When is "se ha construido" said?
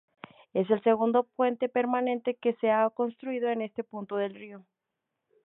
2.55-3.49